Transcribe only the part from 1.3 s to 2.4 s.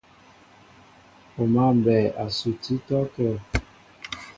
O mǎ mbɛɛ a